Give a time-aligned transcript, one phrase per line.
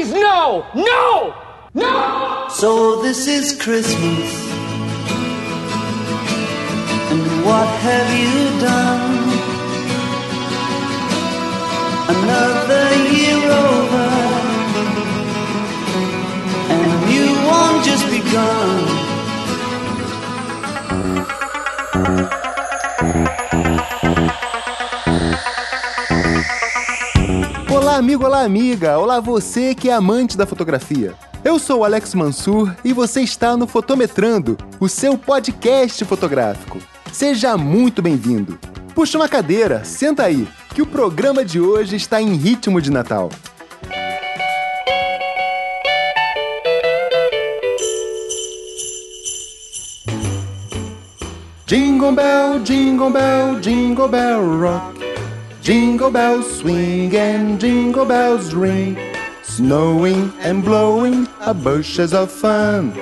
[0.00, 0.66] Please, no!
[0.74, 1.34] No!
[1.74, 2.46] No!
[2.48, 4.50] So this is Christmas.
[7.10, 9.28] And what have you done?
[12.16, 14.08] Another year over.
[16.72, 18.89] And new one just begun.
[28.00, 28.98] Amigo, olá, amiga!
[28.98, 31.12] Olá, você que é amante da fotografia.
[31.44, 36.78] Eu sou o Alex Mansur e você está no Fotometrando, o seu podcast fotográfico.
[37.12, 38.58] Seja muito bem-vindo.
[38.94, 43.28] Puxa uma cadeira, senta aí, que o programa de hoje está em ritmo de Natal.
[51.66, 54.99] Jingle bell, jingle bell, jingle bell rock.
[55.70, 58.98] Jingle bells swing and jingle bells ring.
[59.44, 62.92] Snowing and blowing are bushes of fun.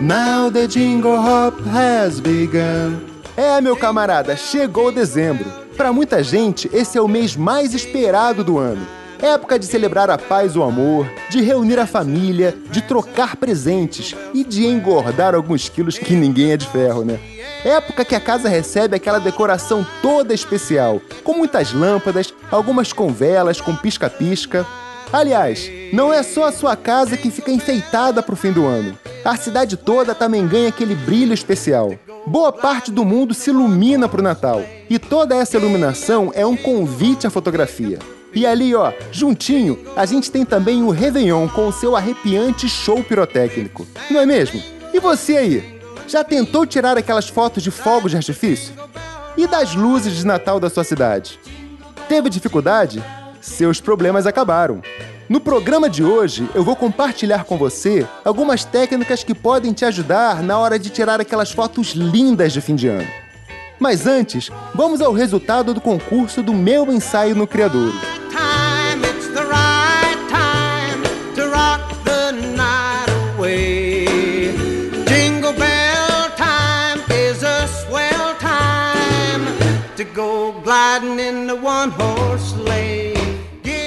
[0.00, 3.06] Now the jingle hop has begun.
[3.36, 5.46] É, meu camarada, chegou dezembro.
[5.76, 8.84] Para muita gente, esse é o mês mais esperado do ano.
[9.22, 14.12] Época de celebrar a paz e o amor, de reunir a família, de trocar presentes
[14.34, 17.20] e de engordar alguns quilos que ninguém é de ferro, né?
[17.66, 23.60] Época que a casa recebe aquela decoração toda especial, com muitas lâmpadas, algumas com velas,
[23.60, 24.64] com pisca-pisca.
[25.12, 28.96] Aliás, não é só a sua casa que fica enfeitada pro fim do ano.
[29.24, 31.92] A cidade toda também ganha aquele brilho especial.
[32.24, 34.62] Boa parte do mundo se ilumina pro Natal.
[34.88, 37.98] E toda essa iluminação é um convite à fotografia.
[38.32, 43.02] E ali, ó, juntinho, a gente tem também o Réveillon com o seu arrepiante show
[43.02, 43.84] pirotécnico.
[44.08, 44.62] Não é mesmo?
[44.94, 45.75] E você aí?
[46.08, 48.72] Já tentou tirar aquelas fotos de fogos de artifício?
[49.36, 51.38] E das luzes de Natal da sua cidade?
[52.08, 53.02] Teve dificuldade?
[53.40, 54.80] Seus problemas acabaram.
[55.28, 60.42] No programa de hoje, eu vou compartilhar com você algumas técnicas que podem te ajudar
[60.42, 63.08] na hora de tirar aquelas fotos lindas de fim de ano.
[63.78, 67.98] Mas antes, vamos ao resultado do concurso do meu ensaio no Criadouro.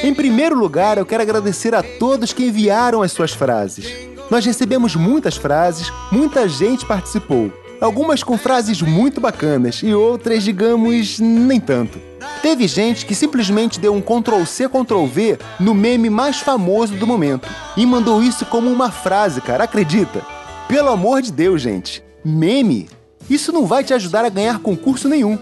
[0.04, 3.92] Em primeiro lugar, eu quero agradecer a todos que enviaram as suas frases.
[4.30, 7.52] Nós recebemos muitas frases, muita gente participou.
[7.82, 12.00] Algumas com frases muito bacanas e outras, digamos, nem tanto.
[12.42, 17.08] Teve gente que simplesmente deu um Ctrl C Ctrl V no meme mais famoso do
[17.08, 20.22] momento e mandou isso como uma frase, cara, acredita?
[20.68, 22.04] Pelo amor de Deus, gente.
[22.24, 22.88] Meme?
[23.30, 25.38] Isso não vai te ajudar a ganhar concurso nenhum.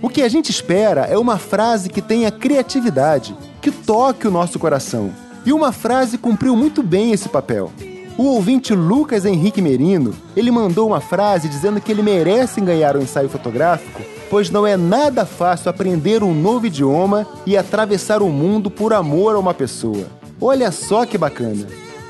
[0.00, 4.56] O que a gente espera é uma frase que tenha criatividade, que toque o nosso
[4.56, 5.10] coração.
[5.44, 7.72] E uma frase cumpriu muito bem esse papel.
[8.16, 13.02] O ouvinte Lucas Henrique Merino, ele mandou uma frase dizendo que ele merece ganhar o
[13.02, 14.00] ensaio fotográfico,
[14.30, 19.34] pois não é nada fácil aprender um novo idioma e atravessar o mundo por amor
[19.34, 20.06] a uma pessoa.
[20.40, 21.66] Olha só que bacana.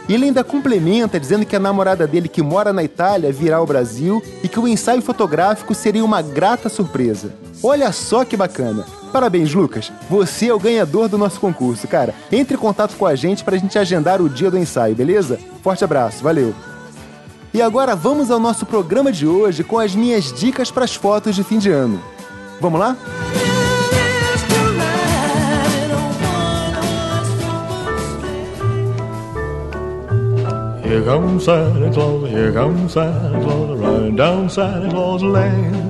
[0.06, 3.66] E ele ainda complementa dizendo que a namorada dele que mora na Itália virá ao
[3.66, 7.32] Brasil e que o ensaio fotográfico seria uma grata surpresa.
[7.62, 8.84] Olha só que bacana.
[9.12, 9.90] Parabéns, Lucas.
[10.08, 12.14] Você é o ganhador do nosso concurso, cara.
[12.30, 15.38] Entre em contato com a gente para a gente agendar o dia do ensaio, beleza?
[15.62, 16.54] Forte abraço, valeu.
[17.52, 21.34] E agora vamos ao nosso programa de hoje com as minhas dicas para as fotos
[21.34, 22.00] de fim de ano.
[22.60, 22.96] Vamos lá?
[30.84, 35.88] Here comes Santa Claus, here comes Santa Claus, down Santa Claus Lane.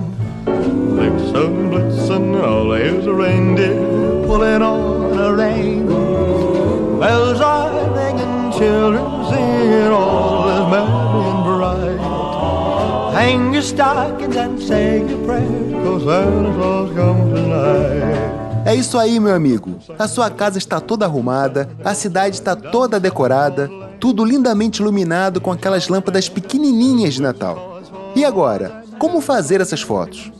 [0.99, 3.77] Blitzen, blitzen, all here's a reindeer
[4.27, 5.87] pulling on a rein.
[6.99, 13.15] Bells are ringing, children singing, all is merry and bright.
[13.15, 18.67] Hang your stockings and say your prayers, cause Santa Claus tonight.
[18.67, 19.79] É isso aí, meu amigo.
[19.97, 23.71] A sua casa está toda arrumada, a cidade está toda decorada,
[24.01, 27.81] tudo lindamente iluminado com aquelas lâmpadas pequenininhas de Natal.
[28.17, 30.33] E agora, como fazer essas fotos?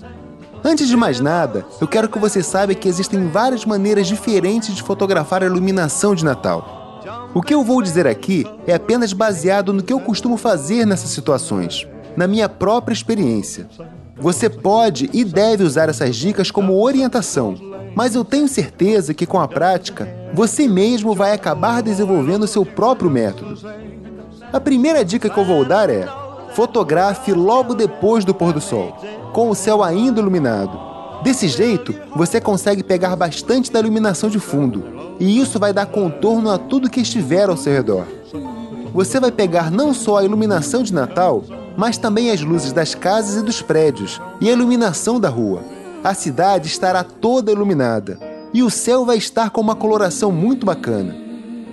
[0.65, 4.83] Antes de mais nada, eu quero que você saiba que existem várias maneiras diferentes de
[4.83, 7.01] fotografar a iluminação de Natal.
[7.35, 11.11] O que eu vou dizer aqui é apenas baseado no que eu costumo fazer nessas
[11.11, 13.69] situações, na minha própria experiência.
[14.17, 17.55] Você pode e deve usar essas dicas como orientação,
[17.95, 23.11] mas eu tenho certeza que com a prática, você mesmo vai acabar desenvolvendo seu próprio
[23.11, 23.59] método.
[24.53, 26.09] A primeira dica que eu vou dar é:
[26.59, 28.97] fotografe logo depois do pôr do sol,
[29.33, 30.77] com o céu ainda iluminado.
[31.23, 34.83] Desse jeito, você consegue pegar bastante da iluminação de fundo,
[35.21, 38.09] e isso vai dar contorno a tudo que estiver ao seu redor.
[38.93, 41.45] Você vai pegar não só a iluminação de Natal,
[41.77, 45.63] mas também as luzes das casas e dos prédios e a iluminação da rua.
[46.03, 48.19] A cidade estará toda iluminada
[48.53, 51.15] e o céu vai estar com uma coloração muito bacana.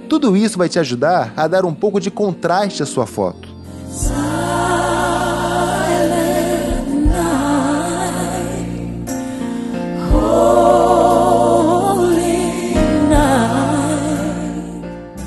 [0.08, 3.50] Tudo isso vai te ajudar a dar um pouco de contraste à sua foto.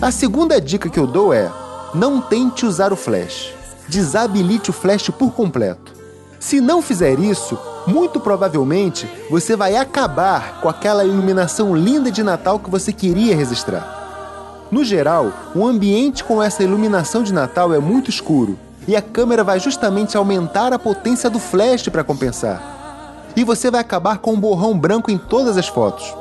[0.08, 1.52] A segunda dica que eu dou é:
[1.92, 3.52] não tente usar o flash.
[3.86, 5.92] Desabilite o flash por completo.
[6.40, 12.58] Se não fizer isso, muito provavelmente você vai acabar com aquela iluminação linda de Natal
[12.58, 14.66] que você queria registrar.
[14.70, 19.44] No geral, o ambiente com essa iluminação de Natal é muito escuro e a câmera
[19.44, 23.26] vai justamente aumentar a potência do flash para compensar.
[23.36, 26.14] E você vai acabar com um borrão branco em todas as fotos.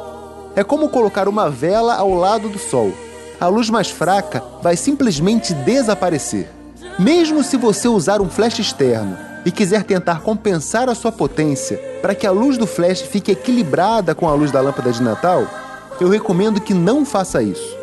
[0.58, 2.92] É como colocar uma vela ao lado do sol.
[3.40, 6.50] A luz mais fraca vai simplesmente desaparecer.
[6.98, 12.16] Mesmo se você usar um flash externo e quiser tentar compensar a sua potência para
[12.16, 15.46] que a luz do flash fique equilibrada com a luz da lâmpada de Natal,
[16.02, 17.78] eu recomendo que não faça isso.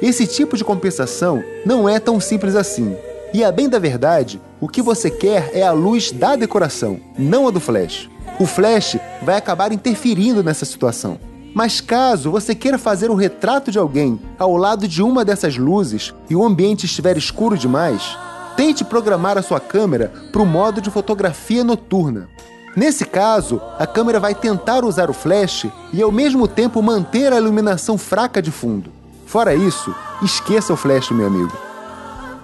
[0.00, 2.96] Esse tipo de compensação não é tão simples assim.
[3.34, 7.48] E a bem da verdade, o que você quer é a luz da decoração, não
[7.48, 8.08] a do flash.
[8.38, 11.18] O flash vai acabar interferindo nessa situação.
[11.54, 16.14] Mas caso você queira fazer um retrato de alguém ao lado de uma dessas luzes
[16.28, 18.16] e o ambiente estiver escuro demais,
[18.56, 22.28] tente programar a sua câmera para o modo de fotografia noturna.
[22.76, 27.36] Nesse caso, a câmera vai tentar usar o flash e ao mesmo tempo manter a
[27.36, 28.90] iluminação fraca de fundo.
[29.26, 29.92] Fora isso,
[30.22, 31.52] esqueça o flash, meu amigo.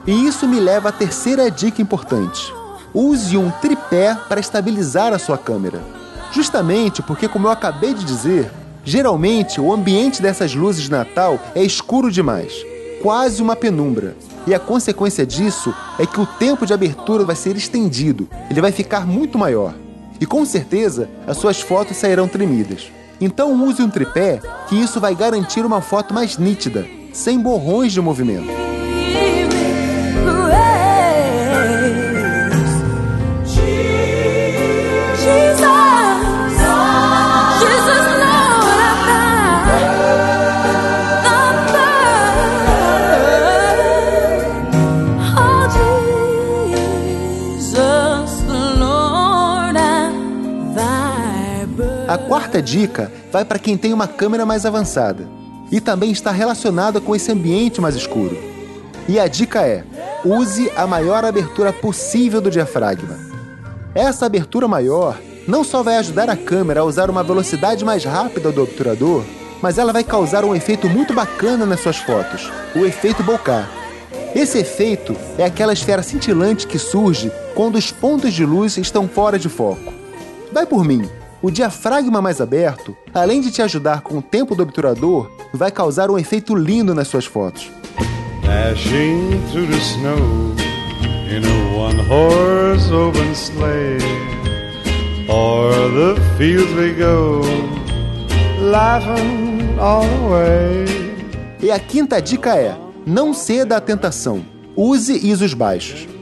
[0.04, 2.52] E isso me leva à terceira dica importante.
[2.92, 5.80] Use um tripé para estabilizar a sua câmera.
[6.32, 8.50] Justamente porque, como eu acabei de dizer,
[8.86, 12.64] geralmente o ambiente dessas luzes de Natal é escuro demais,
[13.02, 14.16] quase uma penumbra.
[14.46, 18.70] E a consequência disso é que o tempo de abertura vai ser estendido, ele vai
[18.70, 19.74] ficar muito maior.
[20.20, 22.90] E com certeza as suas fotos sairão tremidas.
[23.20, 28.00] Então use um tripé, que isso vai garantir uma foto mais nítida, sem borrões de
[28.00, 28.75] movimento.
[52.16, 55.28] A quarta dica vai para quem tem uma câmera mais avançada
[55.70, 58.38] e também está relacionada com esse ambiente mais escuro.
[59.06, 59.84] E a dica é:
[60.24, 63.18] use a maior abertura possível do diafragma.
[63.94, 68.50] Essa abertura maior não só vai ajudar a câmera a usar uma velocidade mais rápida
[68.50, 69.22] do obturador,
[69.60, 73.66] mas ela vai causar um efeito muito bacana nas suas fotos, o efeito bokeh.
[74.34, 79.38] Esse efeito é aquela esfera cintilante que surge quando os pontos de luz estão fora
[79.38, 79.92] de foco.
[80.50, 81.06] Vai por mim,
[81.42, 86.10] o diafragma mais aberto, além de te ajudar com o tempo do obturador, vai causar
[86.10, 87.70] um efeito lindo nas suas fotos.
[101.60, 104.44] E a quinta dica é: não ceda à tentação.
[104.76, 106.15] Use ISOs baixos.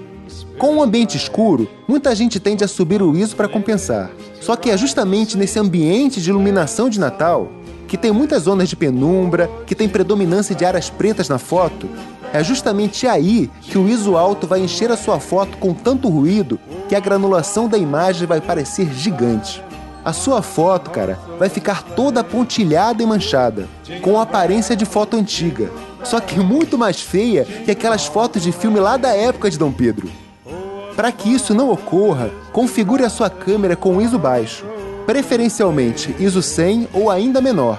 [0.58, 4.11] Com um ambiente escuro, muita gente tende a subir o ISO para compensar.
[4.40, 7.50] Só que é justamente nesse ambiente de iluminação de Natal,
[7.88, 11.88] que tem muitas zonas de penumbra, que tem predominância de áreas pretas na foto,
[12.32, 16.58] é justamente aí que o ISO alto vai encher a sua foto com tanto ruído
[16.88, 19.62] que a granulação da imagem vai parecer gigante.
[20.04, 23.68] A sua foto, cara, vai ficar toda pontilhada e manchada,
[24.02, 25.70] com aparência de foto antiga,
[26.04, 29.73] só que muito mais feia que aquelas fotos de filme lá da época de Dom
[29.73, 30.24] Pedro.
[30.96, 34.64] Para que isso não ocorra, configure a sua câmera com ISO baixo,
[35.04, 37.78] preferencialmente ISO 100 ou ainda menor.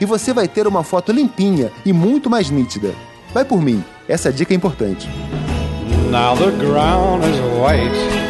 [0.00, 2.94] E você vai ter uma foto limpinha e muito mais nítida.
[3.34, 5.08] Vai por mim, essa dica é importante.
[6.10, 8.28] Now the ground is white.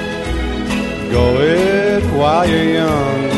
[1.13, 3.29] Go it while you're young.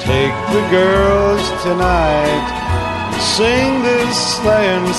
[0.00, 2.60] Take the girls tonight.
[3.20, 4.40] Sing this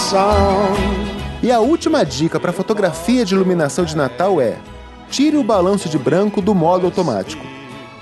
[0.09, 1.00] song.
[1.43, 4.57] E a última dica para fotografia de iluminação de Natal é:
[5.09, 7.43] tire o balanço de branco do modo automático.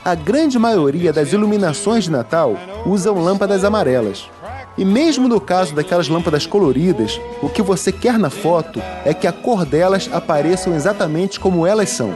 [0.03, 4.29] A grande maioria das iluminações de Natal usam lâmpadas amarelas.
[4.77, 9.25] E mesmo no caso daquelas lâmpadas coloridas, o que você quer na foto é que
[9.25, 12.13] a cor delas apareçam exatamente como elas são.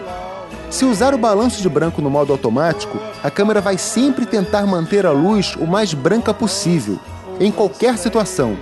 [0.69, 5.05] Se usar o balanço de branco no modo automático, a câmera vai sempre tentar manter
[5.05, 6.99] a luz o mais branca possível,
[7.39, 8.57] em qualquer situação,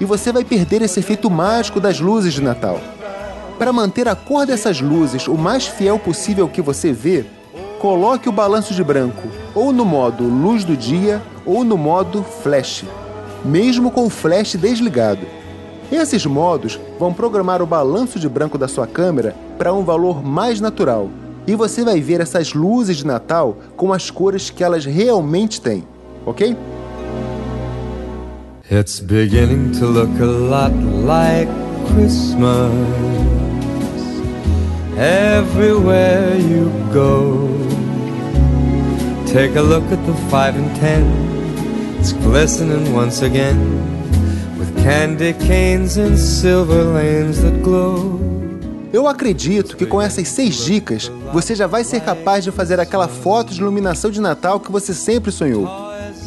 [0.00, 2.80] e você vai perder esse efeito mágico das luzes de Natal.
[3.58, 7.24] Para manter a cor dessas luzes o mais fiel possível ao que você vê,
[7.78, 12.84] coloque o balanço de branco ou no modo luz do dia ou no modo flash,
[13.44, 15.26] mesmo com o flash desligado.
[15.92, 20.60] Esses modos vão programar o balanço de branco da sua câmera para um valor mais
[20.60, 21.08] natural
[21.46, 25.84] e você vai ver essas luzes de Natal com as cores que elas realmente têm,
[26.24, 26.56] ok?
[28.70, 31.48] It's beginning to look a lot like
[31.88, 32.72] Christmas
[34.96, 37.46] everywhere you go.
[39.26, 41.04] Take a look at the five and ten,
[41.98, 43.58] it's glistening once again
[44.58, 48.18] with candy canes and silver lanes that glow.
[48.94, 53.08] Eu acredito que com essas seis dicas você já vai ser capaz de fazer aquela
[53.08, 55.68] foto de iluminação de Natal que você sempre sonhou.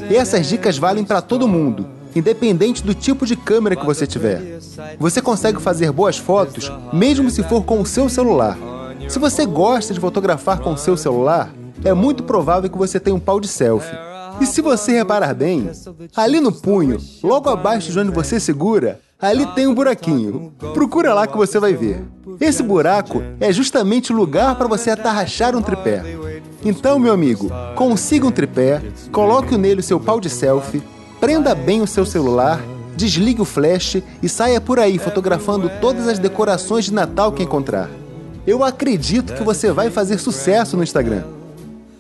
[0.08, 4.60] E essas dicas valem para todo mundo, independente do tipo de câmera que você tiver.
[5.00, 8.58] Você consegue fazer boas fotos mesmo se for com o seu celular.
[9.08, 13.16] Se você gosta de fotografar com o seu celular, é muito provável que você tenha
[13.16, 13.96] um pau de selfie.
[14.40, 15.70] E se você reparar bem,
[16.16, 20.54] ali no punho, logo abaixo de onde você segura, ali tem um buraquinho.
[20.74, 22.04] Procura lá que você vai ver.
[22.40, 26.04] Esse buraco é justamente o lugar para você atarrachar um tripé.
[26.64, 28.82] Então, meu amigo, consiga um tripé,
[29.12, 30.84] coloque nele o seu pau de selfie,
[31.20, 32.62] prenda bem o seu celular,
[32.96, 37.90] desligue o flash e saia por aí fotografando todas as decorações de Natal que encontrar.
[38.46, 41.24] Eu acredito que você vai fazer sucesso no Instagram.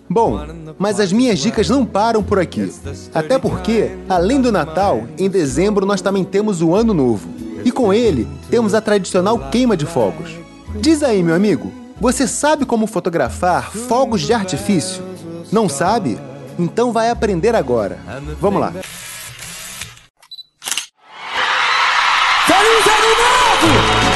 [0.10, 0.40] Bom,
[0.80, 2.72] mas as minhas dicas não param por aqui.
[3.14, 7.28] Até porque, além do Natal, em dezembro nós também temos o Ano Novo.
[7.66, 10.32] E com ele, temos a tradicional queima de fogos.
[10.80, 15.04] Diz aí, meu amigo, você sabe como fotografar fogos de artifício?
[15.52, 16.18] Não sabe?
[16.58, 18.00] Então vai aprender agora.
[18.40, 18.74] Vamos lá.
[22.48, 24.08] Feliz Ano Novo!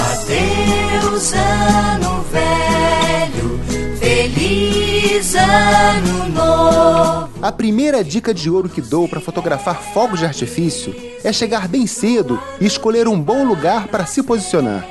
[0.00, 3.60] Adeus, ano velho,
[3.98, 7.28] feliz ano novo.
[7.42, 11.86] A primeira dica de ouro que dou para fotografar fogos de artifício é chegar bem
[11.86, 14.86] cedo e escolher um bom lugar para se posicionar.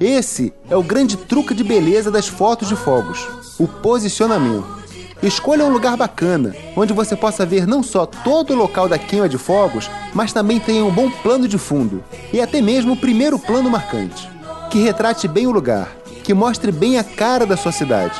[0.00, 3.26] Esse é o grande truque de beleza das fotos de fogos:
[3.58, 4.79] o posicionamento.
[5.22, 9.28] Escolha um lugar bacana, onde você possa ver não só todo o local da queima
[9.28, 13.38] de fogos, mas também tenha um bom plano de fundo e até mesmo o primeiro
[13.38, 14.26] plano marcante,
[14.70, 15.88] que retrate bem o lugar,
[16.24, 18.18] que mostre bem a cara da sua cidade.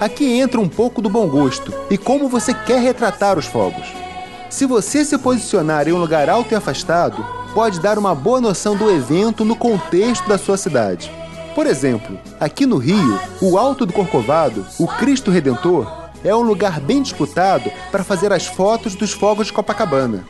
[0.00, 3.86] Aqui entra um pouco do bom gosto e como você quer retratar os fogos.
[4.48, 7.22] Se você se posicionar em um lugar alto e afastado,
[7.52, 11.12] pode dar uma boa noção do evento no contexto da sua cidade.
[11.54, 16.80] Por exemplo, aqui no Rio, o Alto do Corcovado, o Cristo Redentor, é um lugar
[16.80, 20.24] bem disputado para fazer as fotos dos fogos de Copacabana.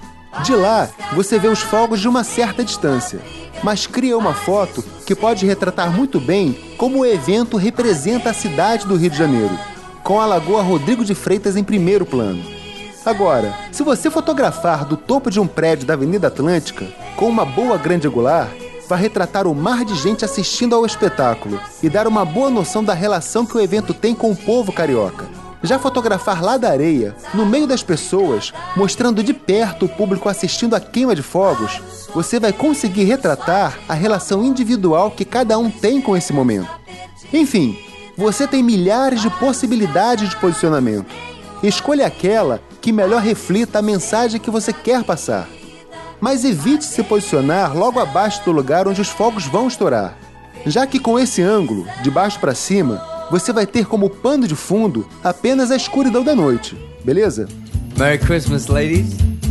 [0.45, 3.21] De lá, você vê os fogos de uma certa distância,
[3.63, 8.87] mas cria uma foto que pode retratar muito bem como o evento representa a cidade
[8.87, 9.57] do Rio de Janeiro,
[10.03, 12.43] com a Lagoa Rodrigo de Freitas em primeiro plano.
[13.05, 17.77] Agora, se você fotografar do topo de um prédio da Avenida Atlântica, com uma boa
[17.77, 18.49] grande angular,
[18.89, 22.95] vai retratar o mar de gente assistindo ao espetáculo e dar uma boa noção da
[22.95, 25.42] relação que o evento tem com o povo carioca.
[25.63, 30.75] Já fotografar lá da areia, no meio das pessoas, mostrando de perto o público assistindo
[30.75, 31.81] a queima de fogos,
[32.13, 36.69] você vai conseguir retratar a relação individual que cada um tem com esse momento.
[37.33, 37.79] Enfim,
[38.17, 41.15] você tem milhares de possibilidades de posicionamento.
[41.63, 45.49] Escolha aquela que melhor reflita a mensagem que você quer passar.
[46.21, 50.17] Mas evite se posicionar logo abaixo do lugar onde os fogos vão estourar,
[50.67, 54.55] já que com esse ângulo, de baixo para cima, você vai ter como pano de
[54.55, 57.49] fundo apenas a escuridão da noite, beleza?
[57.97, 59.07] Merry Christmas, ladies.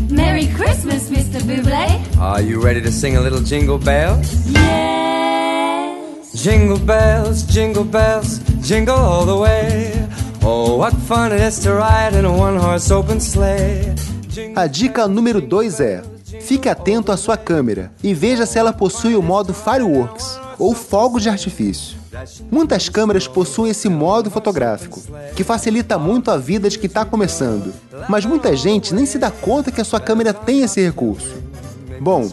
[0.07, 1.41] Merry Christmas, Mr.
[1.41, 1.99] Bublé.
[2.19, 4.45] Are you ready to sing a little jingle bells?
[4.45, 6.31] Yes.
[6.43, 9.91] Jingle bells, jingle bells, jingle all the way.
[10.43, 13.95] Oh, what fun it is to ride in a one horse open sleigh.
[14.55, 16.03] A dica número 2 é:
[16.39, 21.23] fique atento à sua câmera e veja se ela possui o modo Fireworks ou fogos
[21.23, 22.00] de artifício.
[22.51, 25.01] Muitas câmeras possuem esse modo fotográfico,
[25.35, 27.73] que facilita muito a vida de quem está começando,
[28.07, 31.35] mas muita gente nem se dá conta que a sua câmera tem esse recurso.
[31.99, 32.29] Bom,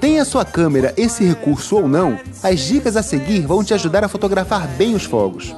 [0.00, 4.04] tenha a sua câmera esse recurso ou não, as dicas a seguir vão te ajudar
[4.04, 5.54] a fotografar bem os fogos.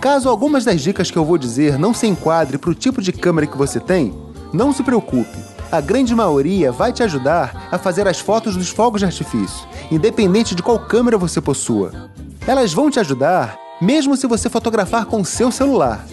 [0.00, 3.12] Caso algumas das dicas que eu vou dizer não se enquadre para o tipo de
[3.12, 4.14] câmera que você tem,
[4.52, 5.36] não se preocupe,
[5.74, 10.54] A grande maioria vai te ajudar a fazer as fotos dos fogos de artifício, independente
[10.54, 12.10] de qual câmera você possua.
[12.46, 16.04] Elas vão te ajudar mesmo se você fotografar com seu celular.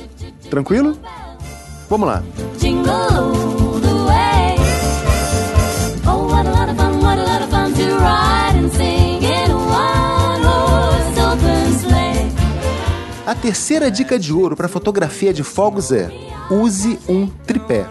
[0.49, 0.97] Tranquilo?
[1.89, 2.23] Vamos lá.
[13.25, 16.11] A terceira dica de ouro para fotografia de fogos é:
[16.49, 17.85] use um tripé.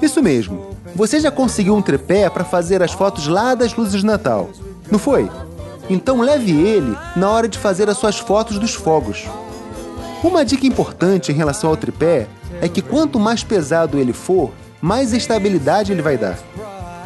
[0.00, 0.70] Isso mesmo.
[0.94, 4.50] Você já conseguiu um tripé para fazer as fotos lá das luzes de Natal?
[4.90, 5.30] Não foi?
[5.90, 9.24] Então leve ele na hora de fazer as suas fotos dos fogos.
[10.22, 12.28] Uma dica importante em relação ao tripé
[12.62, 16.38] é que quanto mais pesado ele for, mais estabilidade ele vai dar.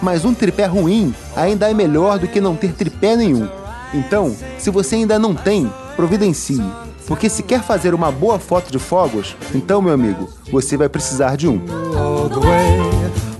[0.02, 3.48] Mas um tripé ruim ainda é melhor do que não ter tripé nenhum.
[3.94, 6.62] Então, se você ainda não tem, providencie.
[7.06, 11.36] Porque se quer fazer uma boa foto de fogos, então, meu amigo, você vai precisar
[11.36, 11.60] de um.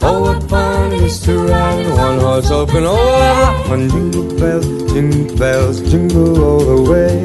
[0.04, 0.36] All the way.
[0.36, 2.84] Oh, what fun it is to ride in a one horse open.
[2.86, 3.88] Oh, fun!
[3.88, 7.24] Jingle bells, jingle bells, jingle all the way.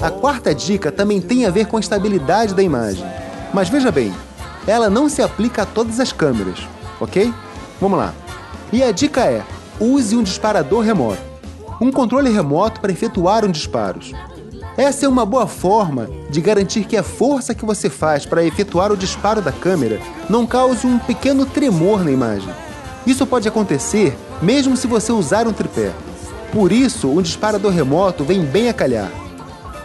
[0.00, 3.04] A quarta dica também tem a ver com a estabilidade da imagem.
[3.54, 4.12] Mas veja bem,
[4.66, 6.66] ela não se aplica a todas as câmeras,
[7.00, 7.32] ok?
[7.80, 8.12] Vamos lá.
[8.72, 9.42] E a dica é:
[9.78, 11.20] use um disparador remoto.
[11.80, 14.12] Um controle remoto para efetuar um disparos.
[14.76, 18.90] Essa é uma boa forma de garantir que a força que você faz para efetuar
[18.90, 20.00] o disparo da câmera
[20.30, 22.48] não cause um pequeno tremor na imagem.
[23.06, 25.92] Isso pode acontecer mesmo se você usar um tripé.
[26.52, 29.10] Por isso, um disparador remoto vem bem a calhar.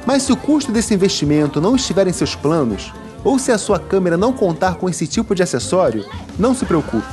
[0.05, 2.93] Mas se o custo desse investimento não estiver em seus planos,
[3.25, 6.05] ou se a sua câmera não contar com esse tipo de acessório,
[6.39, 7.05] não se preocupe.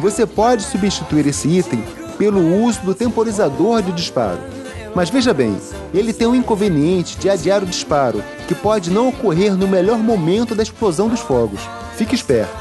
[0.00, 1.84] Você pode substituir esse item
[2.18, 4.40] pelo uso do temporizador de disparo.
[4.94, 5.56] Mas veja bem,
[5.92, 10.54] ele tem um inconveniente de adiar o disparo, que pode não ocorrer no melhor momento
[10.54, 11.60] da explosão dos fogos.
[11.96, 12.54] Fique esperto.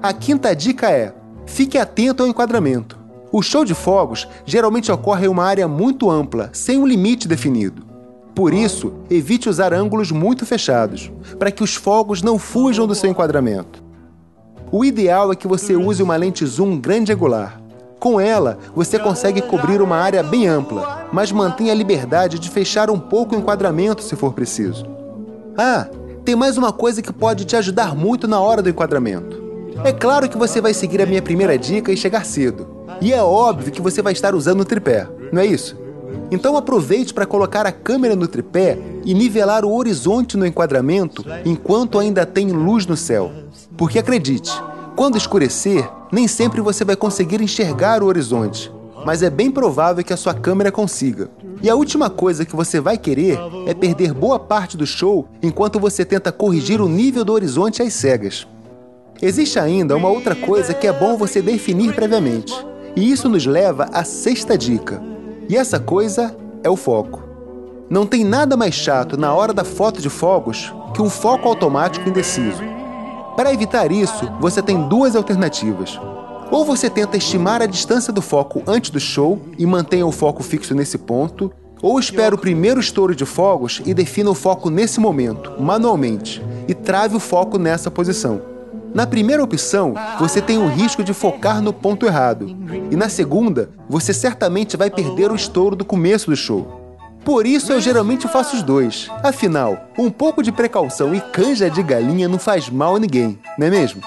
[0.00, 1.12] A quinta dica é:
[1.44, 2.96] fique atento ao enquadramento.
[3.32, 7.82] O show de fogos geralmente ocorre em uma área muito ampla, sem um limite definido.
[8.32, 13.10] Por isso, evite usar ângulos muito fechados, para que os fogos não fujam do seu
[13.10, 13.82] enquadramento.
[14.70, 17.63] O ideal é que você use uma lente zoom grande angular.
[18.04, 22.90] Com ela, você consegue cobrir uma área bem ampla, mas mantém a liberdade de fechar
[22.90, 24.84] um pouco o enquadramento se for preciso.
[25.56, 25.88] Ah,
[26.22, 29.42] tem mais uma coisa que pode te ajudar muito na hora do enquadramento.
[29.82, 32.68] É claro que você vai seguir a minha primeira dica e chegar cedo.
[33.00, 35.74] E é óbvio que você vai estar usando o tripé, não é isso?
[36.30, 41.98] Então aproveite para colocar a câmera no tripé e nivelar o horizonte no enquadramento enquanto
[41.98, 43.32] ainda tem luz no céu.
[43.78, 44.52] Porque acredite,
[44.94, 48.72] quando escurecer, nem sempre você vai conseguir enxergar o horizonte,
[49.04, 51.28] mas é bem provável que a sua câmera consiga.
[51.60, 55.80] E a última coisa que você vai querer é perder boa parte do show enquanto
[55.80, 58.46] você tenta corrigir o nível do horizonte às cegas.
[59.20, 62.54] Existe ainda uma outra coisa que é bom você definir previamente.
[62.94, 65.02] E isso nos leva à sexta dica.
[65.48, 67.22] E essa coisa é o foco.
[67.90, 72.08] Não tem nada mais chato na hora da foto de fogos que um foco automático
[72.08, 72.73] indeciso.
[73.36, 75.98] Para evitar isso, você tem duas alternativas.
[76.50, 80.42] Ou você tenta estimar a distância do foco antes do show e mantenha o foco
[80.42, 85.00] fixo nesse ponto, ou espera o primeiro estouro de fogos e defina o foco nesse
[85.00, 88.40] momento, manualmente, e trave o foco nessa posição.
[88.94, 92.56] Na primeira opção, você tem o risco de focar no ponto errado,
[92.90, 96.83] e na segunda, você certamente vai perder o estouro do começo do show.
[97.24, 99.08] Por isso eu geralmente faço os dois.
[99.22, 103.66] Afinal, um pouco de precaução e canja de galinha não faz mal a ninguém, não
[103.66, 104.02] é mesmo?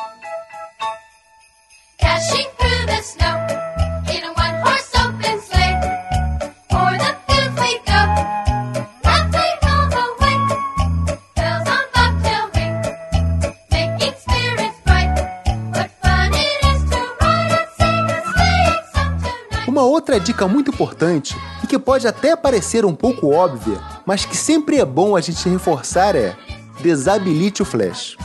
[19.97, 24.77] Outra dica muito importante e que pode até parecer um pouco óbvia, mas que sempre
[24.77, 26.37] é bom a gente reforçar é:
[26.79, 28.15] desabilite o flash.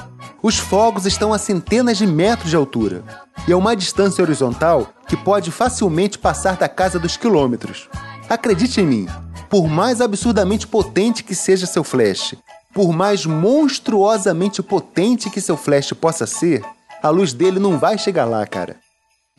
[0.42, 3.02] Os fogos estão a centenas de metros de altura
[3.48, 7.88] e é uma distância horizontal que pode facilmente passar da casa dos quilômetros.
[8.28, 9.08] Acredite em mim,
[9.48, 12.34] por mais absurdamente potente que seja seu flash,
[12.74, 16.62] por mais monstruosamente potente que seu flash possa ser,
[17.02, 18.81] a luz dele não vai chegar lá, cara.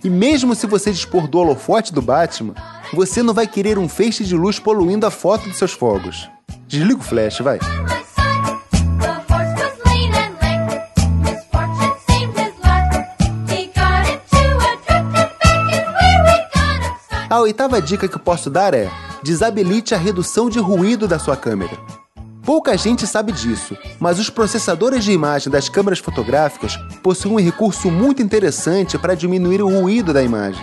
[0.03, 2.55] E mesmo se você dispor do holofote do Batman,
[2.93, 6.29] você não vai querer um feixe de luz poluindo a foto dos seus fogos.
[6.67, 7.59] Desliga o flash, vai.
[17.33, 18.91] a oitava dica que posso dar é:
[19.23, 21.75] desabilite a redução de ruído da sua câmera.
[22.45, 27.89] Pouca gente sabe disso, mas os processadores de imagem das câmeras fotográficas possuem um recurso
[27.89, 30.61] muito interessante para diminuir o ruído da imagem.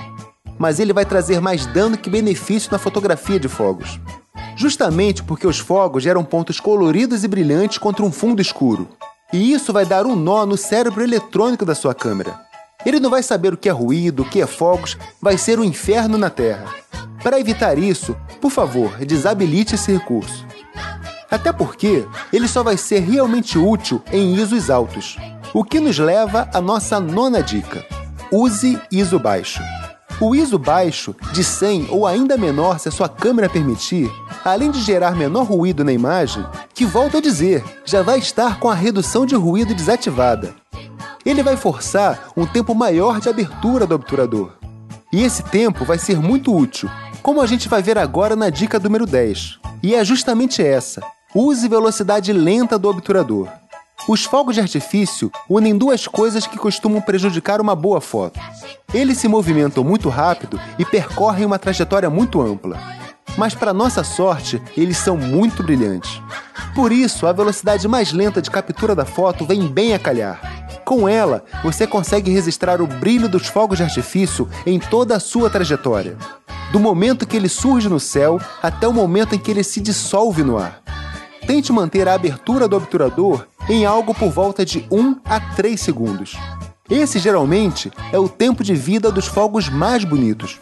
[0.58, 3.98] Mas ele vai trazer mais dano que benefício na fotografia de fogos.
[4.54, 8.86] Justamente porque os fogos geram pontos coloridos e brilhantes contra um fundo escuro.
[9.32, 12.38] E isso vai dar um nó no cérebro eletrônico da sua câmera.
[12.84, 15.64] Ele não vai saber o que é ruído, o que é fogos, vai ser um
[15.64, 16.66] inferno na Terra.
[17.22, 20.46] Para evitar isso, por favor, desabilite esse recurso.
[21.30, 25.16] Até porque ele só vai ser realmente útil em ISOs altos.
[25.54, 27.84] O que nos leva à nossa nona dica:
[28.32, 29.62] use ISO baixo.
[30.20, 34.12] O ISO baixo, de 100 ou ainda menor se a sua câmera permitir,
[34.44, 38.68] além de gerar menor ruído na imagem, que volto a dizer, já vai estar com
[38.68, 40.54] a redução de ruído desativada.
[41.24, 44.52] Ele vai forçar um tempo maior de abertura do obturador.
[45.10, 46.90] E esse tempo vai ser muito útil,
[47.22, 49.58] como a gente vai ver agora na dica número 10.
[49.82, 51.02] E é justamente essa:
[51.34, 53.48] use velocidade lenta do obturador.
[54.08, 58.40] Os fogos de artifício unem duas coisas que costumam prejudicar uma boa foto.
[58.92, 62.78] Eles se movimentam muito rápido e percorrem uma trajetória muito ampla.
[63.36, 66.20] Mas, para nossa sorte, eles são muito brilhantes.
[66.74, 70.40] Por isso, a velocidade mais lenta de captura da foto vem bem a calhar.
[70.84, 75.48] Com ela, você consegue registrar o brilho dos fogos de artifício em toda a sua
[75.48, 76.16] trajetória,
[76.72, 80.42] do momento que ele surge no céu até o momento em que ele se dissolve
[80.42, 80.79] no ar.
[81.50, 86.36] Tente manter a abertura do obturador em algo por volta de 1 a 3 segundos.
[86.88, 90.60] Esse geralmente é o tempo de vida dos fogos mais bonitos.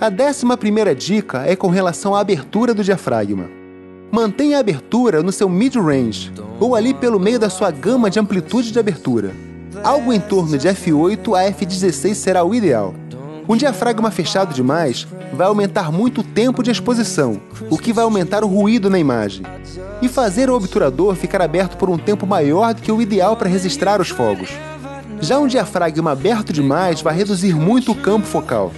[0.00, 3.50] A décima primeira dica é com relação à abertura do diafragma.
[4.10, 8.72] Mantenha a abertura no seu mid-range, ou ali pelo meio da sua gama de amplitude
[8.72, 9.30] de abertura.
[9.82, 12.94] Algo em torno de f8 a f16 será o ideal.
[13.46, 18.42] Um diafragma fechado demais vai aumentar muito o tempo de exposição, o que vai aumentar
[18.42, 19.44] o ruído na imagem,
[20.00, 23.48] e fazer o obturador ficar aberto por um tempo maior do que o ideal para
[23.48, 24.48] registrar os fogos.
[25.20, 28.72] Já um diafragma aberto demais vai reduzir muito o campo focal.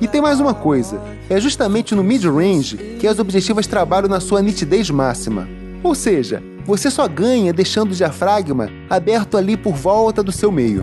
[0.00, 4.40] E tem mais uma coisa: é justamente no mid-range que as objetivas trabalham na sua
[4.40, 5.46] nitidez máxima.
[5.82, 10.82] Ou seja, você só ganha deixando o diafragma aberto ali por volta do seu meio.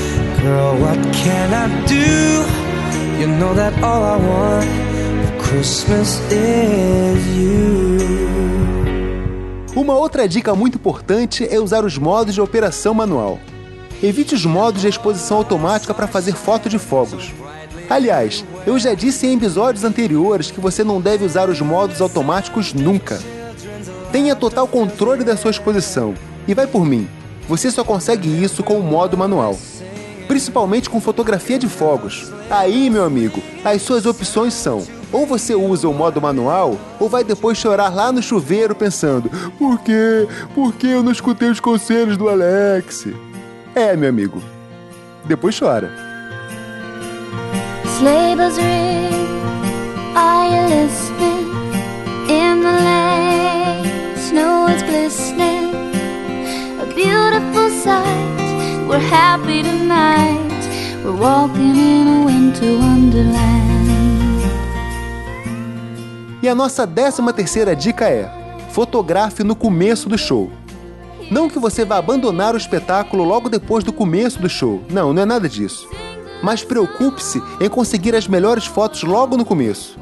[0.41, 3.21] Girl, what can I do?
[3.21, 4.65] You know that all I want
[5.27, 7.99] for Christmas is you.
[9.75, 13.37] Uma outra dica muito importante é usar os modos de operação manual.
[14.01, 17.31] Evite os modos de exposição automática para fazer foto de fogos.
[17.87, 22.73] Aliás, eu já disse em episódios anteriores que você não deve usar os modos automáticos
[22.73, 23.19] nunca.
[24.11, 26.15] Tenha total controle da sua exposição.
[26.47, 27.07] E vai por mim,
[27.47, 29.55] você só consegue isso com o modo manual.
[30.31, 32.31] Principalmente com fotografia de fogos.
[32.49, 37.21] Aí, meu amigo, as suas opções são: ou você usa o modo manual, ou vai
[37.21, 40.25] depois chorar lá no chuveiro pensando: por quê?
[40.55, 43.07] Por que eu não escutei os conselhos do Alex?
[43.75, 44.41] É, meu amigo.
[45.25, 45.91] Depois chora.
[56.95, 58.40] Beautiful sight.
[58.91, 60.67] We're happy tonight,
[61.01, 64.43] we're walking in a winter wonderland.
[66.43, 68.29] E a nossa décima terceira dica é:
[68.71, 70.51] fotografe no começo do show.
[71.31, 74.83] Não que você vá abandonar o espetáculo logo depois do começo do show.
[74.89, 75.87] Não, não é nada disso.
[76.43, 79.97] Mas preocupe-se em conseguir as melhores fotos logo no começo.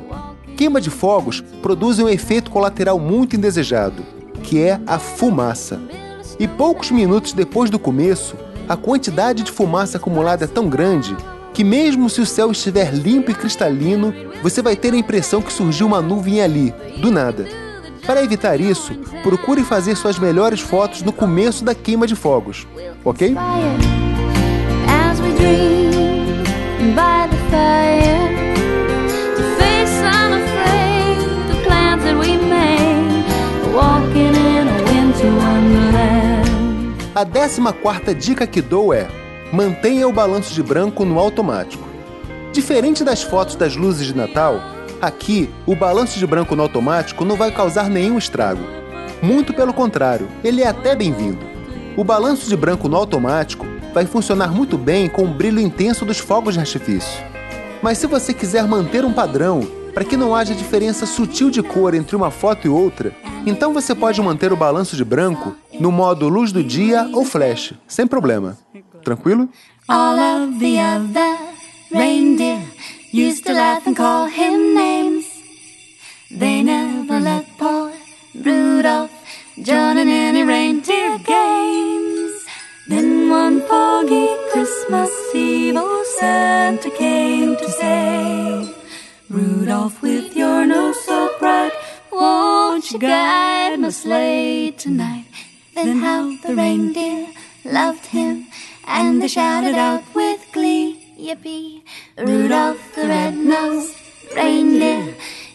[0.57, 4.03] Queima de fogos produz um efeito colateral muito indesejado,
[4.41, 5.79] que é a fumaça.
[6.39, 8.35] E poucos minutos depois do começo,
[8.69, 11.17] a quantidade de fumaça acumulada é tão grande
[11.55, 15.51] que, mesmo se o céu estiver limpo e cristalino, você vai ter a impressão que
[15.51, 17.47] surgiu uma nuvem ali, do nada.
[18.05, 22.67] Para evitar isso, procure fazer suas melhores fotos no começo da queima de fogos,
[23.03, 23.35] ok?
[37.19, 39.05] A décima quarta dica que dou é:
[39.51, 41.85] mantenha o balanço de branco no automático.
[42.53, 44.61] Diferente das fotos das luzes de Natal,
[45.01, 48.61] Aqui, o balanço de branco no automático não vai causar nenhum estrago.
[49.21, 51.45] Muito pelo contrário, ele é até bem-vindo.
[51.97, 56.19] O balanço de branco no automático vai funcionar muito bem com o brilho intenso dos
[56.19, 57.21] fogos de artifício.
[57.81, 61.93] Mas se você quiser manter um padrão para que não haja diferença sutil de cor
[61.93, 63.13] entre uma foto e outra,
[63.49, 67.73] então você pode manter o balanço de branco no modo luz do dia ou flash,
[67.87, 68.57] sem problema.
[69.03, 69.49] Tranquilo?
[69.87, 71.37] All of the other
[71.91, 72.61] reindeer
[73.13, 75.08] used to laugh and call him names.
[99.29, 101.83] Shouted out with glee, Yippee!
[102.17, 103.93] Rudolph the red-nosed
[104.35, 105.13] reindeer,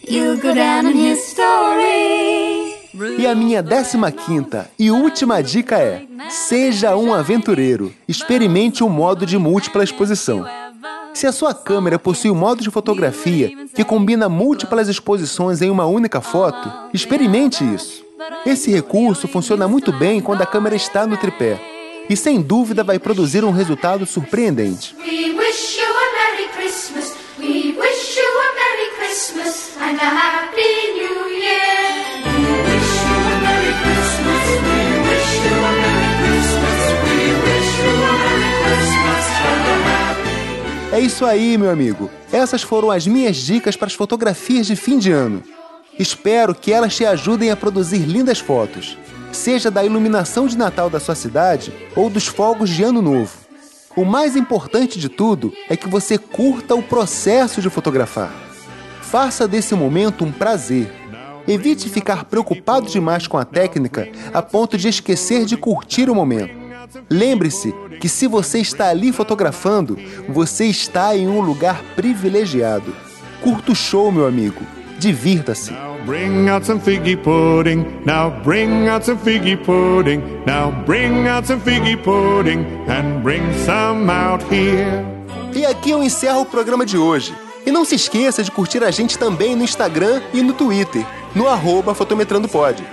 [0.09, 2.73] you'll go down in history.
[3.19, 7.93] E a minha 15 e última dica é: seja um aventureiro.
[8.07, 10.47] Experimente o modo de múltipla exposição.
[11.13, 15.87] Se a sua câmera possui um modo de fotografia que combina múltiplas exposições em uma
[15.87, 18.05] única foto, experimente isso.
[18.47, 21.74] Esse recurso funciona muito bem quando a câmera está no tripé
[22.09, 24.95] e sem dúvida vai produzir um resultado surpreendente.
[40.93, 42.09] É isso aí, meu amigo.
[42.33, 45.43] Essas foram as minhas dicas para as fotografias de fim de ano.
[45.99, 48.97] Espero que elas te ajudem a produzir lindas fotos,
[49.35, 53.33] seja da iluminação de Natal da sua cidade ou dos fogos de Ano Novo.
[53.97, 58.33] O mais importante de tudo é que você curta o processo de fotografar.
[59.03, 60.93] Faça desse momento um prazer.
[61.47, 66.55] Evite ficar preocupado demais com a técnica a ponto de esquecer de curtir o momento.
[67.09, 69.97] Lembre-se que se você está ali fotografando,
[70.29, 72.95] você está em um lugar privilegiado.
[73.41, 74.63] Curta o show, meu amigo.
[74.99, 75.73] Divirta-se.
[76.05, 77.85] Bring out some figgy pudding.
[78.05, 80.21] Now bring out some figgy pudding.
[80.45, 85.03] Now bring out some figgy pudding and bring some out here.
[85.55, 87.35] E aqui eu encerro o programa de hoje.
[87.65, 91.49] E não se esqueça de curtir a gente também no Instagram e no Twitter, no
[91.49, 92.85] arroba fotometrandopod.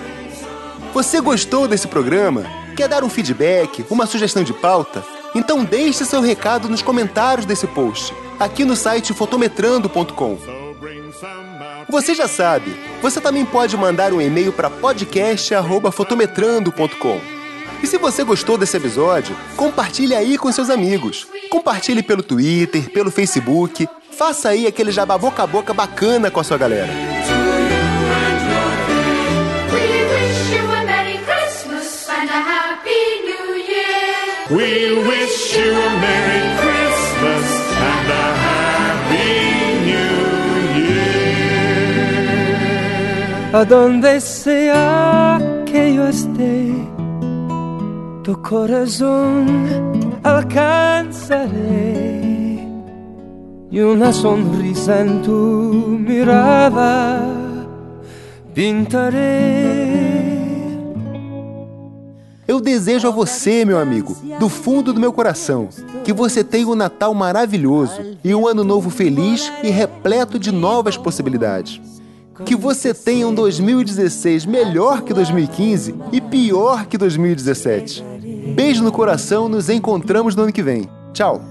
[0.93, 2.45] Você gostou desse programa?
[2.77, 5.03] Quer dar um feedback, uma sugestão de pauta?
[5.35, 10.37] Então deixe seu recado nos comentários desse post, aqui no site fotometrando.com.
[11.91, 17.19] Você já sabe, você também pode mandar um e-mail para podcast@fotometrando.com.
[17.83, 21.27] E se você gostou desse episódio, compartilhe aí com seus amigos.
[21.49, 23.89] Compartilhe pelo Twitter, pelo Facebook.
[24.09, 26.93] Faça aí aquele jabá boca a boca bacana com a sua galera.
[34.49, 36.50] We wish you a Merry
[43.53, 46.71] A donde sea que yo esté,
[48.23, 49.45] tu corazón
[50.23, 51.51] alcanzaré
[53.69, 57.25] y una sonrisa en tu mirada
[58.53, 59.91] pintaré.
[62.47, 65.67] Eu desejo a você, meu amigo, do fundo do meu coração,
[66.05, 70.95] que você tenha um Natal maravilhoso e um Ano Novo feliz e repleto de novas
[70.95, 72.00] possibilidades.
[72.45, 78.03] Que você tenha um 2016 melhor que 2015 e pior que 2017.
[78.55, 80.89] Beijo no coração, nos encontramos no ano que vem.
[81.13, 81.41] Tchau!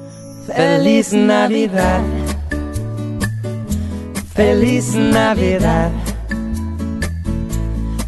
[0.46, 2.02] Feliz Navidad.
[4.34, 5.92] Feliz Navidad.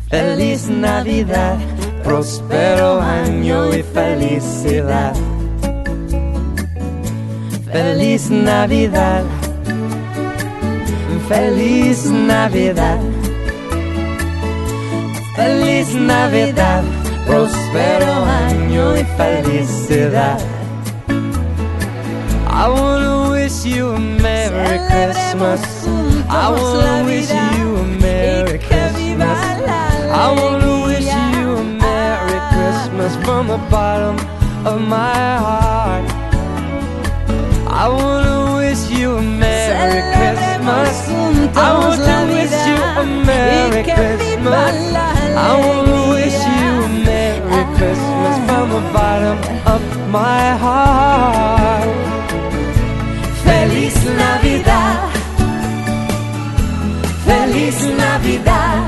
[0.08, 1.58] Feliz Navidad.
[2.02, 5.14] Próspero año y felicidad.
[7.70, 9.24] Feliz Navidad.
[11.32, 13.00] Feliz Navidad.
[15.34, 16.84] Feliz Navidad.
[17.26, 20.38] Próspero año y felicidad.
[22.50, 25.62] I wanna wish you a Merry Christmas.
[26.28, 29.38] I wanna wish you a Merry Christmas.
[30.24, 34.16] I wanna wish you a Merry Christmas from the bottom
[34.66, 36.04] of my heart.
[37.68, 38.21] I wanna
[41.64, 44.74] I want to wish you a Merry Christmas.
[45.46, 49.38] I want to wish you a Merry Christmas from the bottom
[49.74, 49.82] of
[50.18, 51.88] my heart.
[53.44, 55.12] Feliz Navidad.
[57.26, 58.80] Feliz Navidad.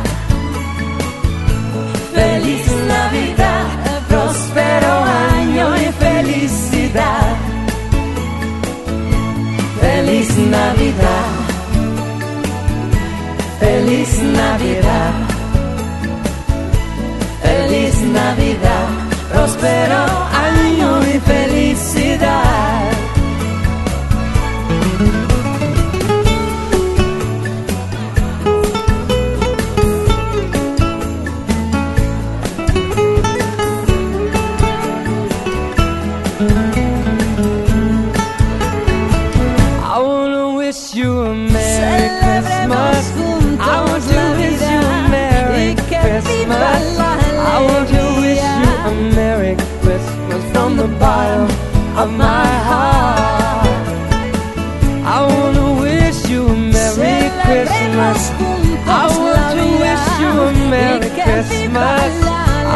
[2.17, 3.67] Feliz Navidad.
[4.09, 4.93] Próspero
[5.31, 7.37] año y felicidad.
[9.81, 11.24] Feliz Navidad.
[14.33, 15.13] Navidad,
[17.43, 18.89] feliz Navidad,
[19.31, 20.14] próspero
[52.05, 53.67] of my heart.
[55.17, 58.21] I wanna wish you a Merry Christmas.
[59.01, 62.13] I want to wish you a Merry Christmas.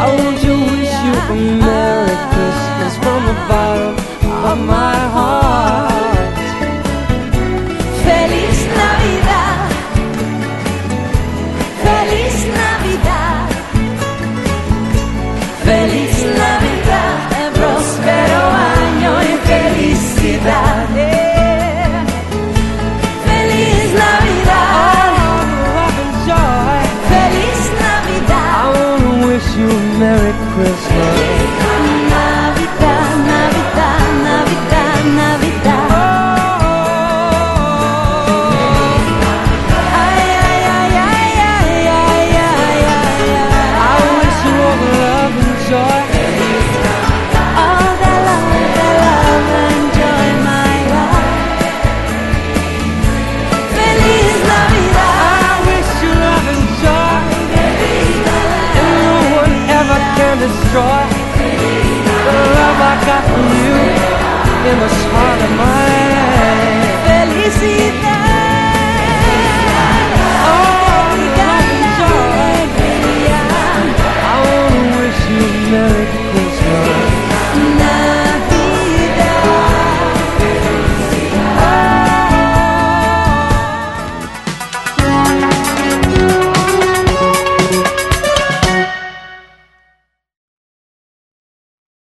[0.01, 3.93] I want to wish you a Merry Christmas from the bottom
[4.49, 5.18] of my heart.